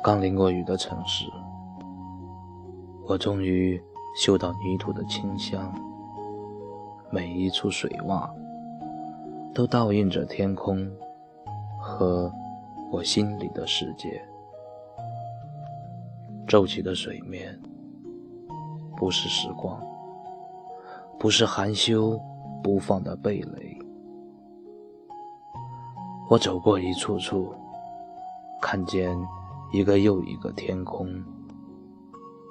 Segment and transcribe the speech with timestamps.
[0.00, 1.24] 刚淋过雨的城市，
[3.06, 3.82] 我终于
[4.16, 5.74] 嗅到泥土的清香。
[7.10, 8.30] 每一处水洼，
[9.52, 10.88] 都倒映着天空
[11.80, 12.32] 和
[12.92, 14.22] 我心里的世界。
[16.46, 17.58] 皱起的水面，
[18.96, 19.82] 不是时光，
[21.18, 22.18] 不是含羞
[22.62, 23.76] 不放的蓓蕾。
[26.30, 27.52] 我走过一处处，
[28.62, 29.18] 看见。
[29.70, 31.06] 一个又一个天空，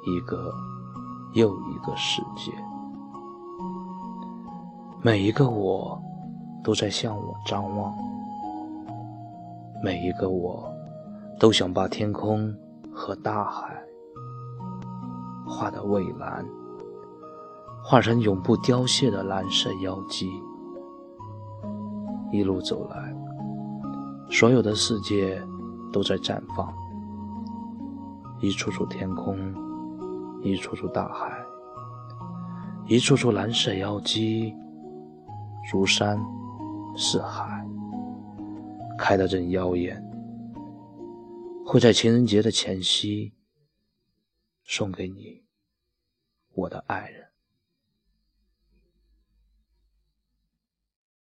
[0.06, 0.54] 一个
[1.34, 2.52] 又一个世界，
[5.02, 6.00] 每一个我
[6.64, 7.92] 都在向我张望，
[9.84, 10.72] 每一个我
[11.40, 12.54] 都想把天空
[12.94, 13.76] 和大海
[15.48, 16.46] 画的蔚蓝，
[17.84, 20.32] 画成永不凋谢的蓝色妖姬。
[22.32, 23.16] 一路走来，
[24.30, 25.42] 所有的世界
[25.92, 26.72] 都在绽放。
[28.40, 29.38] 一处处天空，
[30.44, 31.44] 一处处大海，
[32.88, 34.54] 一处处蓝色妖姬，
[35.72, 36.20] 如山
[36.96, 37.66] 似海，
[38.98, 40.04] 开得正妖艳。
[41.66, 43.34] 会在情人节的前夕
[44.64, 45.44] 送给你，
[46.54, 47.28] 我的爱人。